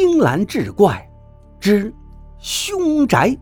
[0.00, 1.10] 青蓝志怪
[1.58, 1.92] 之
[2.38, 3.36] 凶宅。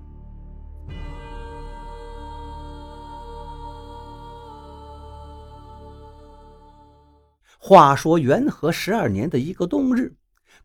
[7.59, 10.15] 话说元和十二年的一个冬日，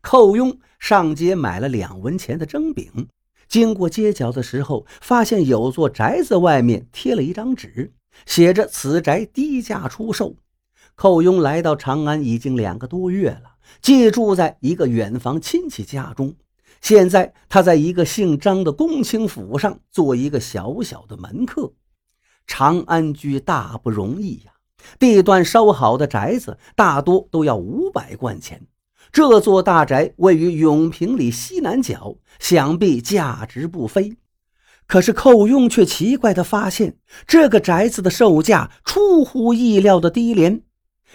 [0.00, 3.08] 寇庸上街买了两文钱的蒸饼。
[3.46, 7.92] 经过街角的时候，发现有座宅子外面贴了一张纸，
[8.24, 10.36] 写着“此宅低价出售”。
[10.96, 16.34] 寇庸来到长安已经两个多月了，寄住在一个远房亲戚家中。
[16.80, 21.72] 现在他在一个姓张的公卿府上做一个小小的门客。
[22.46, 24.52] 长安居大不容易呀，
[24.98, 28.66] 地段稍好的宅子大多都要五百贯钱。
[29.12, 34.16] 这座大宅位于永平里西南角，想必价值不菲。
[34.88, 40.62] 可是寇庸却奇怪地发现，这个宅子的售价出乎意料的低廉。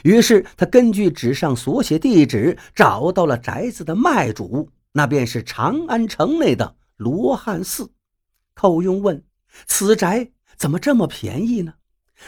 [0.03, 7.89] 于是他根据纸上所写地址，找到了宅子的卖主，那便是长安城内的罗汉寺。
[8.53, 9.23] 寇庸问
[9.67, 11.73] ：“此宅怎么这么便宜呢？”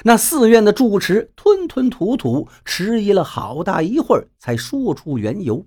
[0.03, 5.65] 那寺院的住持吞吞吐吐，迟疑了好大一会儿，才说出缘由。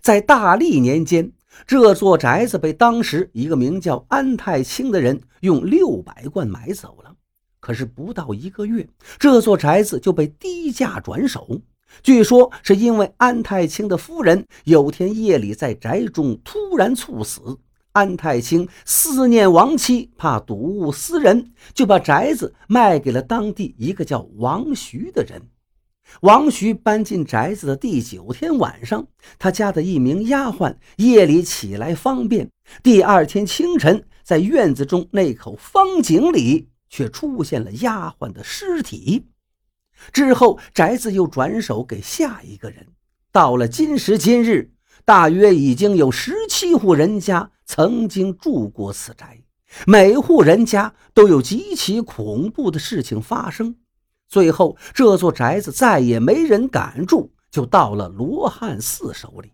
[0.00, 1.32] 在大历年间，
[1.66, 7.14] 这座宅子被当时一个名叫安太清的人用六百贯买走了。
[7.60, 11.60] 可是不到一个月，这座宅子就被低价转手。
[12.02, 17.58] 据说是因为安太清的夫人有天夜里在宅中突然猝死，
[17.92, 25.42] 安太清思念亡妻，怕睹物思人，就把宅子卖给了当地一个叫王徐的人。
[26.22, 29.06] 王徐搬进宅子的第九天晚上，
[29.38, 32.48] 他家的一名丫鬟夜里起来方便，
[32.82, 36.69] 第二天清晨在院子中那口方井里。
[36.90, 39.30] 却出现了丫鬟的尸体。
[40.12, 42.86] 之后，宅子又转手给下一个人。
[43.32, 44.72] 到了今时今日，
[45.04, 49.42] 大约已经有十七户人家曾经住过此宅，
[49.86, 53.76] 每户人家都有极其恐怖的事情发生。
[54.28, 59.52] 最后，这座宅子再也没人敢住，就到了罗汉寺手里。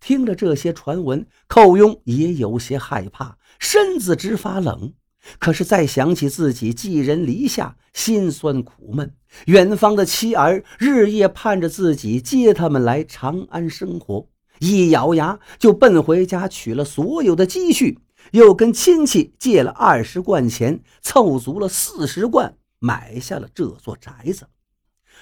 [0.00, 4.92] 听了这些传闻，寇庸也有些害怕，身子直发冷。
[5.38, 9.14] 可是再想起自己寄人篱下，心酸苦闷。
[9.46, 14.28] 远方的妻儿日夜盼着自己接他们来长安生活，
[14.60, 17.98] 一咬牙就奔回家取了所有的积蓄，
[18.32, 24.48] 又跟亲戚借了二十贯钱，凑足了四十贯，买下了这座宅子。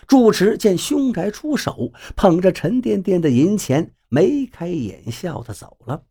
[0.07, 6.03] 住持见凶宅出手，捧着沉甸甸的银钱，眉开眼笑的走了。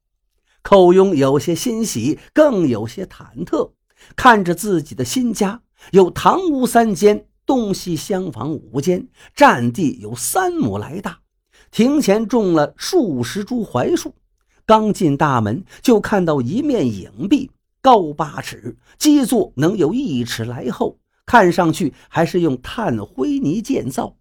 [0.63, 3.71] 寇庸有些欣喜，更有些忐忑。
[4.15, 5.61] 看着自己的新家，
[5.91, 11.19] 有堂屋三间，东西厢房五间，占地有三亩来大，
[11.71, 14.15] 庭前种了数十株槐树。
[14.65, 17.51] 刚进大门，就看到一面影壁，
[17.81, 24.17] 高八尺，基座能有一尺来厚，看上去还是用炭灰泥建造。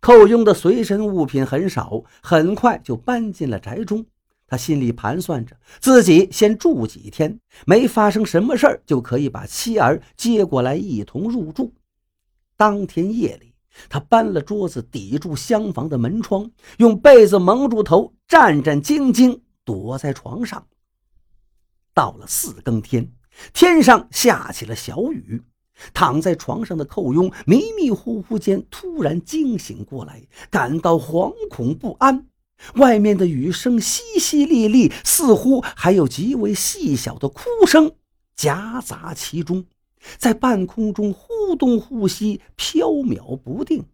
[0.00, 4.06] 寇庸的随身物品很少，很快就搬进了宅中。
[4.50, 11.72] 他心里盘算着，自己先住几天，没发生什么事儿，就可以把妻儿接过来一同入住。
[12.56, 13.54] 当天夜里，
[13.88, 20.66] 他搬了桌子抵住厢房的门窗，用被子蒙住头，战战兢兢躲在床上。
[21.94, 23.08] 到了四更天，
[23.52, 25.40] 天上下起了小雨，
[25.94, 32.26] 躺在床上的寇庸迷迷糊糊间突然惊醒过来，感到惶恐不安。
[32.74, 37.92] 外面的雨声淅淅沥沥，似乎还有极为细小的哭声
[38.36, 39.64] 夹杂其中，
[40.16, 43.84] 在半空中忽东忽西，飘渺不定。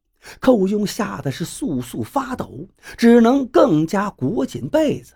[0.41, 5.15] 寇庸吓得是簌簌发抖，只能更加裹紧被子。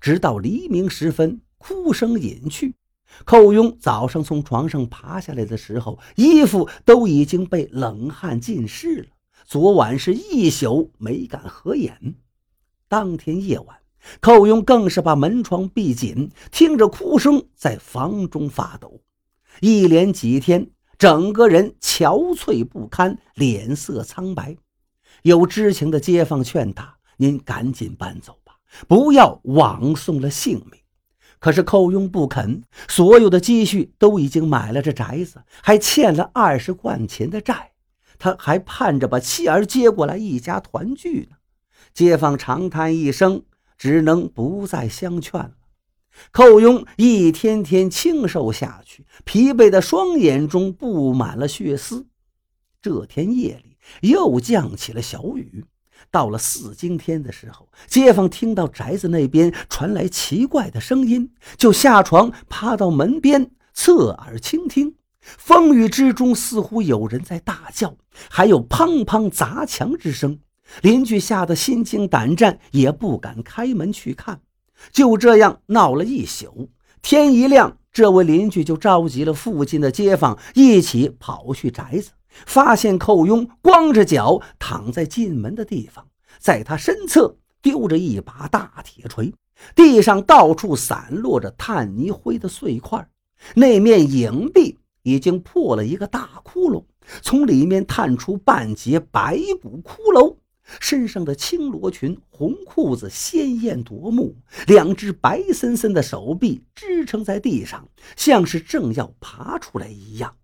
[0.00, 2.74] 直到黎明时分，哭声隐去。
[3.24, 9.06] 寇庸早上从床上爬下来的时候，衣服都已经被冷汗浸湿了。
[9.46, 12.14] 昨晚是一宿没敢合眼。
[12.90, 13.76] 当天夜晚，
[14.20, 19.00] 寇庸更是把门窗闭紧，听着哭声在房中发抖。
[19.60, 24.56] 一连几天，整个人憔悴不堪，脸色苍白。
[25.22, 28.56] 有知情的街坊劝他：“您赶紧搬走吧，
[28.88, 30.80] 不要枉送了性命。”
[31.38, 37.70] 可是寇庸不肯，所有的积蓄都已经买了这宅子，还欠了二十贯钱的债，
[38.18, 41.36] 他还盼着把妻儿接过来，一家团聚呢。
[41.92, 43.42] 街坊长叹一声，
[43.76, 45.52] 只能不再相劝了。
[46.32, 52.06] 寇庸一天天清瘦下去，疲惫的双眼中布满了血丝。
[52.82, 53.76] 这天夜里
[54.08, 55.64] 又降起了小雨，
[56.10, 64.96] 到了四更天的时候，街坊听到宅子那边传来奇怪的声音，就下床趴到门边侧耳倾听。
[65.20, 67.96] 风雨之中，似乎有人在大叫，
[68.30, 70.40] 还有砰砰砸墙之声。
[70.82, 74.40] 邻居吓得心惊胆战，也不敢开门去看。
[74.92, 76.70] 就这样闹了一宿，
[77.02, 82.10] 天一亮，这位邻居就召集了附近的街坊一起跑去宅子。
[82.46, 86.06] 发现寇庸光着脚躺在进门的地方，
[86.38, 89.34] 在他身侧丢着一把大铁锤，
[89.74, 93.04] 地上到处散落着炭泥灰的碎块，
[93.56, 96.84] 那面影壁已经破了一个大窟窿，
[97.20, 100.36] 从里面探出半截白骨骷髅，
[100.78, 104.36] 身上的青罗裙、红裤子鲜艳夺目，
[104.66, 110.36] 两只白森森的手臂支撑在地上，像是正要爬出来一样。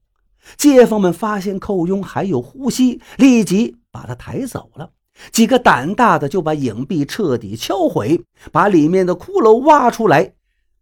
[0.56, 4.90] 街坊们发现寇庸还有呼吸，立即把他抬走了。
[5.32, 8.22] 几个胆大的就把影壁彻底敲毁，
[8.52, 10.34] 把里面的骷髅挖出来，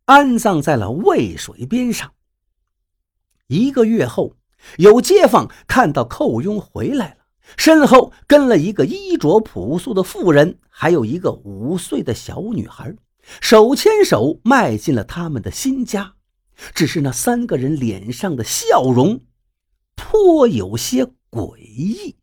[0.07, 2.13] 安葬在了渭水边上。
[3.47, 4.37] 一个月后，
[4.77, 7.24] 有街坊看到寇庸回来了，
[7.57, 12.95] 身后跟了一个衣着朴素的妇人，还有一个五岁的小女孩，
[13.41, 16.15] 手牵手迈进了他们的新家。
[16.75, 19.21] 只是那三个人脸上的笑容。
[19.97, 22.17] 颇有些诡异。